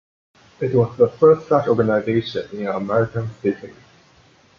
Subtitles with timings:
[0.59, 3.71] It was the first such organization in an American city.